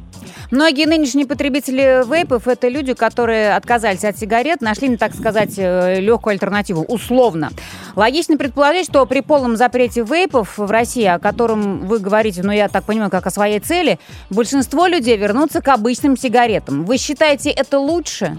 [0.51, 6.33] Многие нынешние потребители вейпов– это люди, которые отказались от сигарет, нашли, так сказать, э, легкую
[6.33, 7.51] альтернативу, условно.
[7.97, 12.69] Логично предположить, что при полном запрете вейпов в России, о котором вы говорите, ну, я
[12.69, 13.99] так понимаю, как о своей цели,
[14.31, 16.85] большинство людей вернутся к обычным сигаретам.
[16.85, 18.37] Вы считаете это лучше?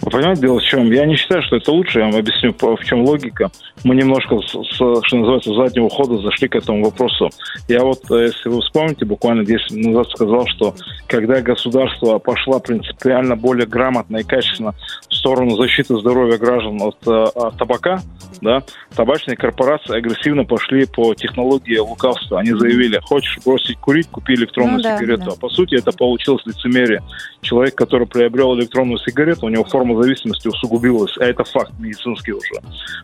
[0.00, 0.90] Вы понимаете, дело в чем?
[0.92, 1.98] Я не считаю, что это лучше.
[1.98, 3.50] Я вам объясню, в чем логика.
[3.84, 7.30] Мы немножко, с- что называется, с заднего хода зашли к этому вопросу.
[7.68, 10.74] Я вот, э, если вы вспомните, буквально 10 минут назад сказал, что
[11.08, 14.74] когда государство пошло принципиально более грамотно и качественно
[15.08, 18.00] в сторону защиты здоровья граждан от, э, от табака,
[18.40, 18.62] да,
[18.94, 22.40] табачные корпорации агрессивно пошли по технологии лукавства.
[22.40, 25.24] Они заявили, хочешь бросить курить, купи электронную Ну да, сигарету.
[25.24, 25.32] да.
[25.32, 27.02] А по сути это получилось лицемерие.
[27.40, 32.54] Человек, который приобрел электронную сигарету, у него форма зависимости усугубилась, а это факт медицинский уже.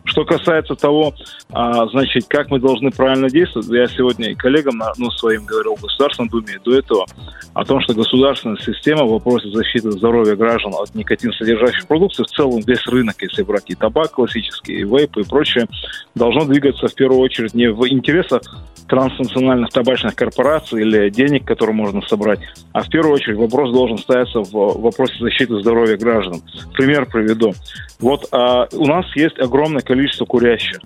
[0.05, 1.13] Что касается того,
[1.51, 5.75] а, значит, как мы должны правильно действовать, я сегодня и коллегам на- ну, своим говорил
[5.75, 7.05] в Государственной Думе до этого
[7.53, 12.61] о том, что государственная система в вопросе защиты здоровья граждан от никотин-содержащих продуктов, в целом
[12.65, 15.67] весь рынок, если брать и табак классический, и вейпы и прочее,
[16.15, 18.41] должно двигаться в первую очередь не в интересах
[18.87, 22.39] транснациональных табачных корпораций или денег, которые можно собрать,
[22.71, 26.41] а в первую очередь вопрос должен ставиться в вопросе защиты здоровья граждан.
[26.73, 27.53] Пример приведу.
[27.99, 30.79] Вот а, у нас есть огромное количество курящих.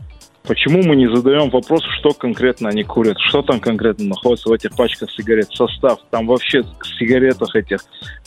[0.44, 4.76] Почему мы не задаем вопрос, что конкретно они курят, что там конкретно находится в этих
[4.76, 7.80] пачках сигарет, состав, там вообще в сигаретах этих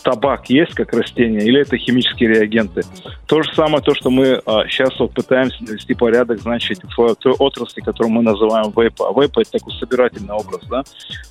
[0.02, 2.82] табак есть как растение или это химические реагенты.
[3.26, 7.80] То же самое, то, что мы сейчас вот пытаемся навести порядок, значит, в той отрасли,
[7.80, 9.08] которую мы называем вейпа.
[9.08, 10.82] А вейпа это такой собирательный образ, да?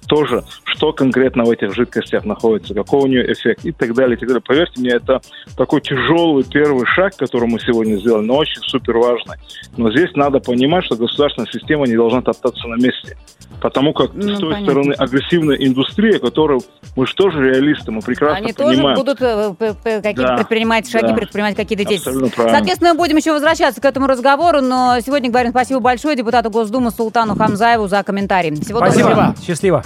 [0.08, 4.20] Тоже, что конкретно в этих жидкостях находится, какой у нее эффект и так далее, и
[4.20, 4.44] так далее.
[4.46, 5.22] Поверьте мне, это
[5.56, 9.38] такой тяжелый первый шаг, который мы сегодня сделали, но очень супер важный.
[9.78, 13.17] Но здесь надо понимать, что государственная система не должна топтаться на месте.
[13.62, 14.65] Потому как Ну, с той понятно.
[14.65, 16.62] стороны агрессивная индустрия, которую
[16.95, 18.97] мы же тоже реалисты, мы прекрасно Они тоже понимаем.
[18.97, 21.13] будут э, п- какие-то Да, предпринимать шаги, да.
[21.13, 22.13] предпринимать какие-то действия.
[22.36, 26.89] Соответственно, мы будем еще возвращаться к этому разговору, но сегодня говорим спасибо большое депутату Госдумы
[26.91, 28.51] Султану Хамзаеву за комментарий.
[28.62, 29.10] Всего Спасибо.
[29.10, 29.36] доброго.
[29.45, 29.84] Счастливо.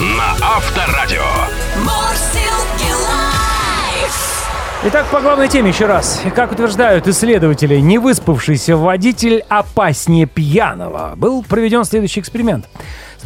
[0.00, 1.22] На Авторадио.
[4.88, 6.22] Итак, по главной теме еще раз.
[6.32, 11.14] Как утверждают исследователи, невыспавшийся водитель опаснее пьяного.
[11.16, 12.66] Был проведен следующий эксперимент.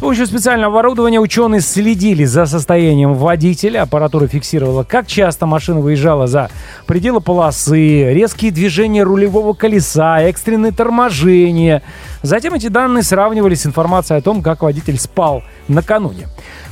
[0.01, 3.83] Помощью специального оборудования ученые следили за состоянием водителя.
[3.83, 6.49] Аппаратура фиксировала, как часто машина выезжала за
[6.87, 11.83] пределы полосы, резкие движения рулевого колеса, экстренные торможения.
[12.23, 16.27] Затем эти данные сравнивались с информацией о том, как водитель спал накануне.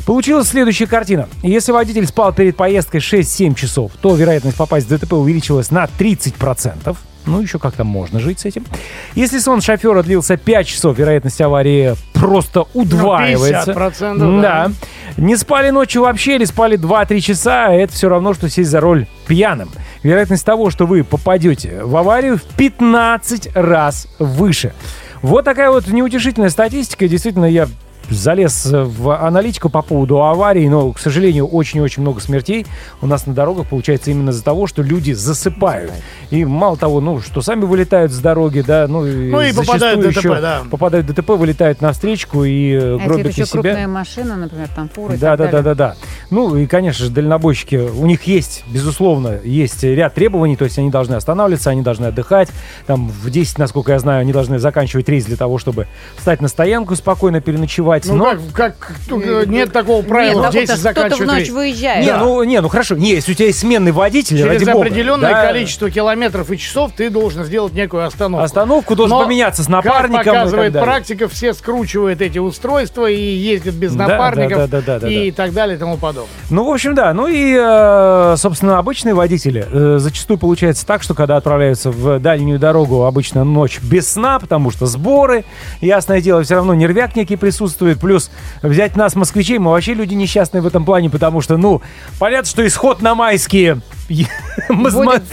[0.08, 1.30] Получилась следующая картина.
[1.44, 6.98] Если водитель спал перед поездкой 6-7 часов, то вероятность попасть в ДТП увеличилась на 30%.
[7.25, 8.65] Ну, еще как-то можно жить с этим.
[9.13, 13.71] Если сон шофера длился 5 часов, вероятность аварии просто удваивается.
[13.71, 14.71] 50%, да.
[15.17, 19.05] Не спали ночью вообще или спали 2-3 часа, это все равно, что сесть за руль
[19.27, 19.69] пьяным.
[20.03, 24.73] Вероятность того, что вы попадете в аварию в 15 раз выше.
[25.21, 27.08] Вот такая вот неутешительная статистика.
[27.08, 27.67] Действительно, я
[28.10, 32.65] залез в аналитику по поводу аварий, но, к сожалению, очень-очень много смертей
[33.02, 35.91] у нас на дорогах получается именно из-за того, что люди засыпают.
[36.30, 40.10] И мало того, ну, что сами вылетают с дороги, да, ну, Ну и попадают в
[40.10, 40.63] ДТП, еще да.
[40.69, 43.62] Попадают в ДТП, вылетают на встречку и э, А если гробят это еще себя.
[43.62, 45.95] крупная машина, например, там фуры и Да, так да, да, да, да.
[46.30, 50.89] Ну и, конечно же, дальнобойщики, у них есть, безусловно, есть ряд требований, то есть они
[50.89, 52.50] должны останавливаться, они должны отдыхать.
[52.86, 56.48] Там в 10, насколько я знаю, они должны заканчивать рейс для того, чтобы встать на
[56.48, 57.99] стоянку, спокойно переночевать.
[58.06, 61.26] Ну, Но как, как тут, э, нет такого правила, Нет, в 10 как-то кто-то в
[61.28, 62.06] ночь выезжает.
[62.06, 62.20] не, да.
[62.20, 65.32] ну, не, ну хорошо, не, если у тебя есть сменный водитель, Через ради бога, определенное
[65.32, 68.44] да, количество километров и часов ты должен сделать некую остановку.
[68.46, 70.22] Остановку должен Но, поменяться с Как напарником.
[70.22, 70.86] и так показывает далее.
[70.86, 75.32] практика, все скручивают эти устройства и ездят без Да, напарников да, да, да, да, и
[75.32, 75.36] да.
[75.44, 76.30] так далее и тому подобное.
[76.50, 77.14] Ну, в общем, да.
[77.14, 82.60] Ну и, э, собственно, обычные водители э, зачастую получается так, что когда отправляются в дальнюю
[82.60, 85.46] дорогу, обычно ночь без сна, потому что сборы,
[85.82, 87.88] ясное дело, все равно нервяк некий присутствует.
[87.95, 91.82] Плюс взять нас, москвичей, мы вообще люди несчастные в этом плане, потому что, ну,
[92.19, 93.82] понятно, что исход на майские
[94.69, 95.24] из.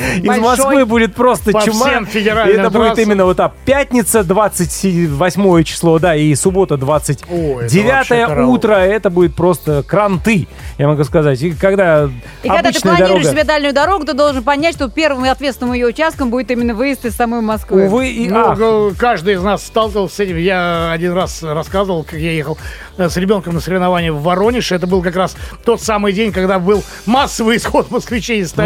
[0.40, 2.02] Москвы будет просто чума.
[2.12, 3.54] это будет именно вот так.
[3.64, 8.54] Пятница, 28 число, да, и суббота, 29 Ой, это вообще караул.
[8.54, 11.40] утро, это будет просто кранты, я могу сказать.
[11.42, 12.08] И когда
[12.42, 15.86] И когда ты планируешь себе дальнюю дорогу, ты должен понять, что первым и ответственным ее
[15.86, 17.86] участком будет именно выезд из самой Москвы.
[17.86, 20.36] Увы и Ну, каждый из нас сталкивался с этим.
[20.36, 22.58] Я один раз рассказывал, как я ехал
[22.96, 24.72] э, с ребенком на соревнования в Воронеж.
[24.72, 28.65] Это был как раз тот самый день, когда был массовый исход москвичей из столицы.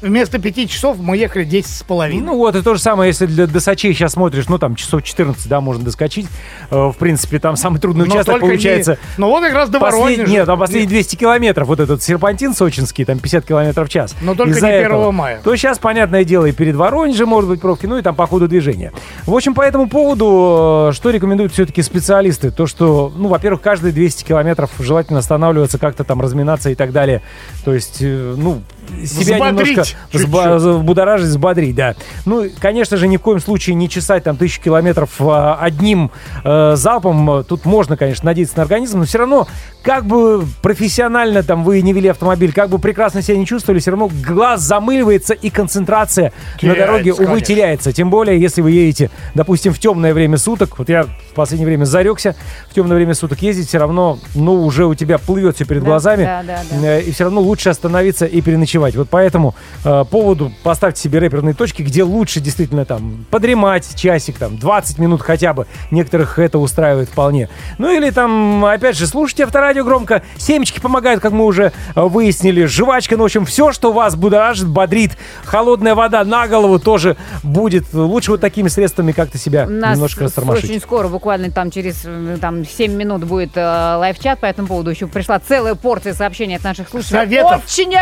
[0.00, 2.22] Вместо пяти часов мы ехали 10 с половиной.
[2.26, 5.48] Ну вот, и то же самое, если для досачей сейчас смотришь, ну там часов 14,
[5.48, 6.26] да, можно доскочить.
[6.70, 8.98] Э, В принципе, там самый трудный Но участок только не- получается.
[9.18, 10.30] Ну вот как раз до Послед- Воронежа.
[10.30, 14.14] Нет, там последние 200 километров, вот этот серпантин сочинский, там 50 километров в час.
[14.22, 15.10] Но только Из-за не 1 этого.
[15.12, 15.40] мая.
[15.42, 18.48] То сейчас, понятное дело, и перед Воронежем может быть пробки, ну и там по ходу
[18.48, 18.92] движения.
[19.26, 22.50] В общем, по этому поводу, э, что рекомендуют все-таки специалисты?
[22.50, 27.22] То, что, ну, во-первых, каждые 200 километров желательно останавливаться, как-то там разминаться и так далее.
[27.64, 28.62] То есть, э, ну,
[29.04, 30.28] себя Взбодрить немножко чуть-чуть.
[30.28, 31.94] взба- взбудоражить, взбодрить, да.
[32.24, 36.10] Ну, конечно же, ни в коем случае не чесать там тысячу километров а, одним
[36.44, 37.44] э, залпом.
[37.44, 39.46] Тут можно, конечно, надеяться на организм, но все равно,
[39.82, 43.90] как бы профессионально там вы не вели автомобиль, как бы прекрасно себя не чувствовали, все
[43.90, 47.46] равно глаз замыливается и концентрация на Теряется, дороге, увы, конечно.
[47.46, 47.92] теряется.
[47.92, 50.78] Тем более, если вы едете, допустим, в темное время суток.
[50.78, 52.34] Вот я в последнее время зарекся
[52.70, 55.86] в темное время суток ездить, все равно, ну, уже у тебя плывет все перед Да,
[55.88, 56.24] глазами.
[56.24, 56.86] да, да, да.
[56.98, 58.75] Э, и все равно лучше остановиться и переночевать.
[58.78, 64.38] Вот по этому э, поводу поставьте себе рэперные точки, где лучше действительно там подремать часик,
[64.38, 65.66] там 20 минут хотя бы.
[65.90, 67.48] Некоторых это устраивает вполне.
[67.78, 70.22] Ну или там, опять же, слушайте авторадио громко.
[70.36, 72.64] Семечки помогают, как мы уже э, выяснили.
[72.64, 75.12] Жвачка, ну, в общем, все, что вас будоражит, бодрит.
[75.44, 77.92] Холодная вода на голову тоже будет.
[77.92, 80.64] Лучше вот такими средствами как-то себя нас немножко растормошить.
[80.64, 84.90] очень скоро, буквально там через э, там, 7 минут будет э, live-чат по этому поводу.
[84.90, 87.20] Еще пришла целая порция сообщений от наших слушателей.
[87.20, 87.62] Советов.
[87.64, 87.94] Очень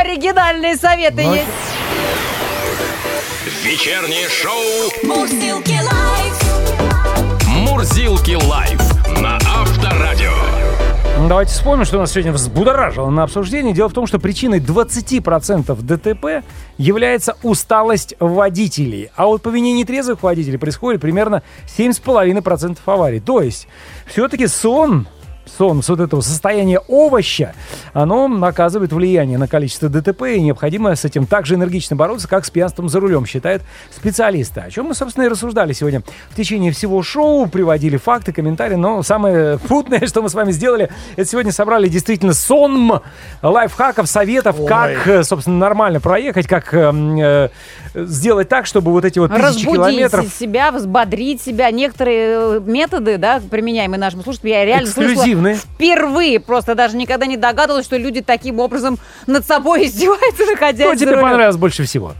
[0.64, 1.48] оригинальные советы Ну, есть.
[3.62, 4.60] Вечернее шоу
[5.02, 6.42] Мурзилки Live.
[7.46, 8.80] «Мурзилки Live»
[9.20, 10.32] на Авторадио.
[11.28, 13.72] Давайте вспомним, что нас сегодня взбудоражило на обсуждении.
[13.72, 16.44] Дело в том, что причиной 20% ДТП
[16.76, 19.10] является усталость водителей.
[19.14, 21.42] А вот по вине нетрезвых водителей происходит примерно
[21.78, 23.20] 7,5% аварий.
[23.20, 23.68] То есть,
[24.06, 25.06] все-таки сон
[25.46, 27.54] сон, вот этого состояния овоща,
[27.92, 32.44] оно оказывает влияние на количество ДТП, и необходимо с этим так же энергично бороться, как
[32.44, 34.60] с пьянством за рулем, считают специалисты.
[34.60, 39.02] О чем мы, собственно, и рассуждали сегодня в течение всего шоу, приводили факты, комментарии, но
[39.02, 43.00] самое путное, что мы с вами сделали, это сегодня собрали действительно сон
[43.42, 44.66] лайфхаков, советов, Ой.
[44.66, 47.48] как, э, собственно, нормально проехать, как эм, э,
[47.94, 51.70] сделать так, чтобы вот эти вот тысячи Разбудить километров себя, взбодрить себя.
[51.70, 55.56] Некоторые э, методы, да, применяемые нашим слушателям, я реально слышала Эксклюзивные.
[55.56, 56.40] впервые.
[56.40, 61.16] Просто даже никогда не догадывалась, что люди таким образом над собой издеваются, находясь Что тебе
[61.16, 62.12] понравилось больше всего?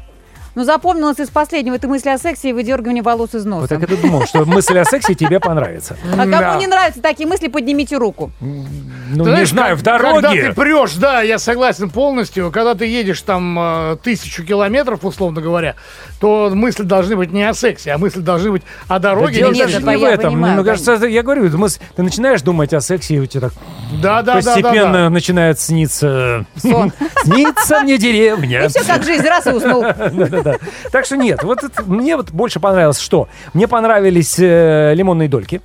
[0.54, 3.60] Ну, запомнилось из последнего это мысли о сексе и выдергивании волос из носа.
[3.62, 5.96] Вот так ты думал, что мысль о сексе тебе понравится.
[6.12, 6.56] А кому Да.
[6.58, 8.30] не нравятся такие мысли, поднимите руку.
[8.40, 10.14] Ну, не знаю, в дороге.
[10.14, 12.50] Когда ты прешь, да, я согласен полностью.
[12.52, 15.74] Когда ты едешь там э, тысячу километров, условно говоря,
[16.20, 19.34] то мысли должны быть не о сексе, а мысли должны быть о Да дороге.
[19.36, 20.32] дело нет, даже не в я этом.
[20.34, 23.52] понимаю, Мне кажется, я говорю, мысль- ты начинаешь думать о сексе, и у тебя так
[24.02, 25.10] Да, да, да, да, постепенно да.
[25.10, 26.46] начинает сниться...
[26.56, 26.92] Сон.
[27.24, 28.64] Снится мне деревня.
[28.64, 29.84] И все как жизнь, раз и уснул.
[30.44, 30.66] Да-да-да.
[30.90, 33.28] Так что нет, вот это- мне вот больше понравилось что?
[33.54, 35.60] Мне понравились э, лимонные дольки,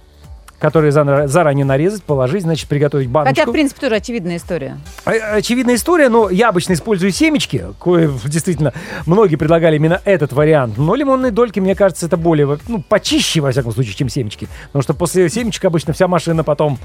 [0.59, 3.35] которые заранее нарезать, положить, значит, приготовить баночку.
[3.35, 4.77] Хотя, в принципе, тоже очевидная история.
[5.05, 8.73] Э, Очевидная история, но я обычно использую семечки, кое действительно
[9.05, 10.77] многие предлагали именно этот вариант.
[10.77, 14.47] Но лимонные дольки, мне кажется, это более, ну, почище, во всяком случае, чем семечки.
[14.67, 16.77] Потому что после семечек обычно вся машина потом...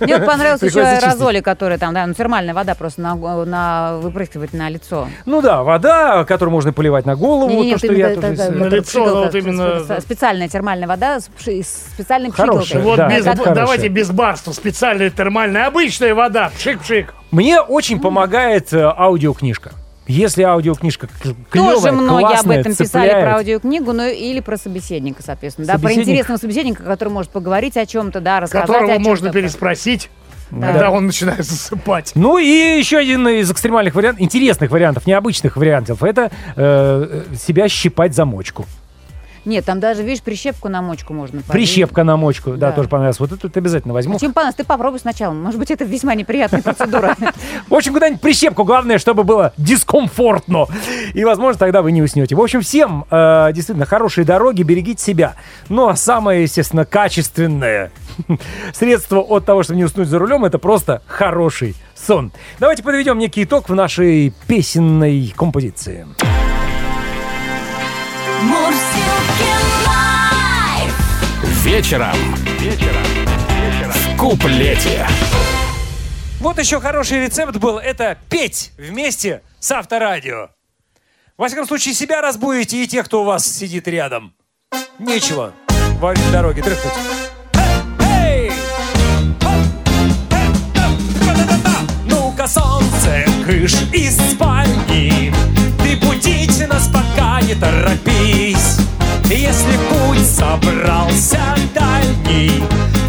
[0.00, 3.14] Мне понравилось еще аэрозоли, которые там, да, ну, термальная вода просто на,
[3.44, 5.08] на выпрыскивать на лицо.
[5.24, 8.50] Ну да, вода, которую можно поливать на голову, Не-не-не, то, что я это- тоже...
[8.50, 11.28] На лицо, вот именно- спе- Специальная термальная вода с
[11.94, 12.80] специальным пшикалкой.
[12.82, 14.52] Вот без, давайте без барства.
[14.52, 16.50] Специальная термальная, обычная вода.
[16.56, 17.14] Пшик-пшик.
[17.30, 19.72] Мне очень помогает э, аудиокнижка.
[20.06, 21.08] Если аудиокнижка
[21.50, 23.24] клевая, Тоже многие об классная, этом писали цепляет.
[23.24, 25.66] про аудиокнигу, ну или про собеседника, соответственно.
[25.66, 29.08] Да, про интересного собеседника, который может поговорить о чем-то, да, рассказать о Которого чем-то.
[29.08, 30.10] можно переспросить,
[30.50, 32.12] когда он начинает засыпать.
[32.14, 32.44] Ну и
[32.78, 38.26] еще один из экстремальных вариантов, интересных вариантов, необычных вариантов, это э, э, себя щипать за
[38.26, 38.66] мочку.
[39.44, 41.52] Нет, там даже, видишь, прищепку на мочку можно повесить.
[41.52, 42.72] Прищепка на мочку, да, Да.
[42.72, 43.20] тоже понравилось.
[43.20, 44.18] Вот это обязательно возьму.
[44.18, 44.56] Чем понравилось?
[44.56, 45.34] Ты попробуй сначала.
[45.34, 47.16] Может быть, это весьма неприятная процедура.
[47.68, 50.66] В общем, куда-нибудь прищепку, главное, чтобы было дискомфортно.
[51.12, 52.34] И, возможно, тогда вы не уснете.
[52.34, 55.34] В общем, всем э, действительно хорошие дороги, берегите себя.
[55.68, 57.92] Ну, а самое, естественно, качественное
[58.72, 62.32] средство от того, чтобы не уснуть за рулем, это просто хороший сон.
[62.60, 66.06] Давайте подведем некий итог в нашей песенной композиции.
[68.42, 68.83] Live.
[71.64, 72.14] Вечером.
[72.60, 73.02] Вечером.
[73.90, 75.06] В куплете.
[76.38, 80.50] Вот еще хороший рецепт был, это петь вместе с авторадио.
[81.38, 84.34] Во всяком случае, себя разбудите и тех, кто у вас сидит рядом.
[84.98, 85.54] Нечего
[86.00, 86.92] во время дороги дрыхнуть.
[92.04, 95.32] Ну-ка, солнце, кыш из спальни.
[95.82, 98.80] Ты будить нас пока не торопись.
[99.24, 101.40] Если путь собрался
[101.74, 102.62] дальний,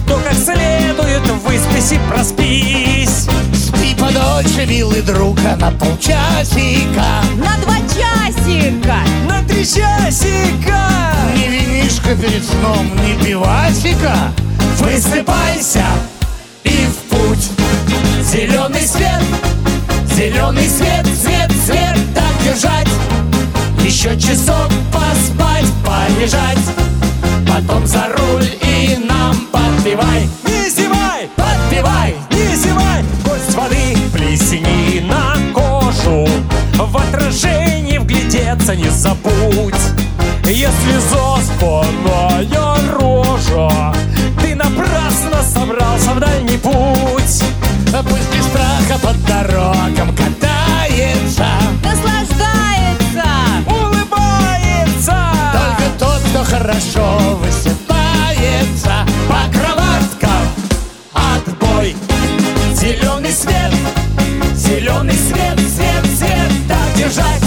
[0.07, 3.27] то как следует выспись и проспись.
[3.53, 8.97] Спи подольше, милый друг, а на полчасика На два часика!
[9.27, 10.89] На три часика!
[11.35, 14.15] Не винишка перед сном, не пивасика
[14.79, 15.85] Высыпайся
[16.63, 17.49] и в путь
[18.23, 19.21] Зеленый свет,
[20.15, 22.87] зеленый свет, свет, свет Так держать
[23.83, 25.54] Еще часок поспать,
[26.05, 26.57] полежать
[27.47, 30.27] Потом за руль и нам подпевай.
[30.45, 31.29] Не зевай!
[31.35, 32.15] Подпевай!
[32.31, 33.03] Не зевай!
[33.23, 36.27] Гость воды плесни на кожу.
[36.73, 39.73] В отражении вглядеться не забудь.
[40.45, 42.47] Если заспанная
[42.99, 43.93] рожа
[44.41, 47.43] Ты напрасно собрался в дальний путь.
[48.09, 51.47] Пусть без страха под дорогам катается
[56.65, 60.47] хорошо высыпается По кроваткам.
[61.13, 61.95] Отбой.
[62.73, 63.71] Зеленый свет
[64.55, 67.43] Зеленый свет, свет, свет Так держать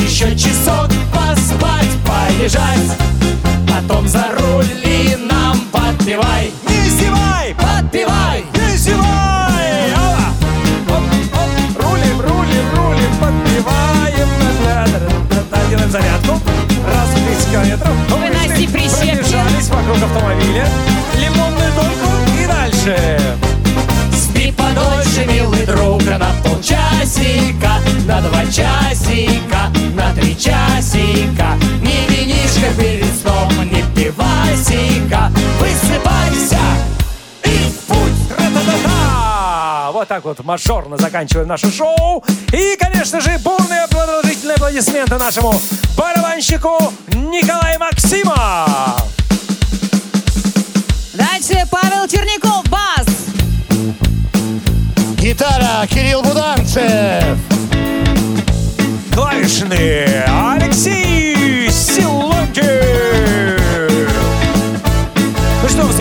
[0.00, 2.98] Еще часок поспать, полежать.
[3.66, 6.52] Потом за руль и нам подпевай
[17.48, 17.92] 10 километров.
[18.10, 19.16] Выноси прищепки.
[19.16, 20.66] Пробежались вокруг автомобиля.
[21.18, 22.08] Лимонную дольку
[22.40, 23.20] и дальше.
[24.12, 31.56] Спи подольше, милый друг, на полчасика, на два часика, на три часика.
[31.82, 35.17] Не винишка перед сном, не пивасика.
[40.08, 42.24] Вот так вот мажорно заканчиваем наше шоу.
[42.50, 45.60] И, конечно же, бурные продолжительные аплодисменты нашему
[45.98, 46.78] барабанщику
[47.08, 49.02] Николаю Максимов.
[51.12, 53.06] Дальше Павел Черняков, бас!
[55.18, 57.36] Гитара Кирилл Буданцев.
[59.12, 62.62] клавишные Алексей Силонки.
[65.62, 65.92] Ну что, мы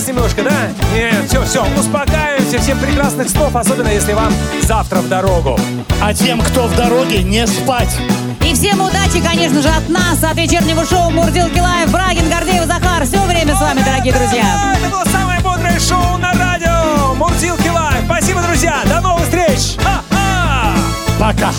[0.00, 0.50] вас немножко, да?
[0.94, 4.32] Нет, все, все, успокаиваемся, всем прекрасных снов, особенно если вам
[4.62, 5.58] завтра в дорогу.
[6.00, 7.94] А тем, кто в дороге, не спать.
[8.42, 11.90] И всем удачи, конечно же, от нас, от вечернего шоу Мурзилки Live.
[11.90, 13.04] Брагин, Гордеев, Захар.
[13.04, 14.74] Все время с вами, дорогие друзья.
[14.78, 17.14] Это было самое бодрое шоу на радио.
[17.16, 18.04] Мурзилки Live.
[18.06, 18.76] Спасибо, друзья.
[18.86, 19.76] До новых встреч.
[19.82, 20.74] Ха-ха.
[21.18, 21.52] Пока.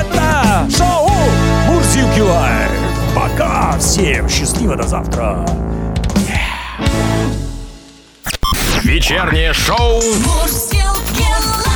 [0.00, 1.10] Это шоу
[1.68, 2.70] Мурзилки Live.
[3.14, 3.78] Пока.
[3.78, 4.76] Всем счастливо.
[4.76, 5.46] До завтра.
[8.84, 11.73] Вечернее шоу Мурзилки лайф.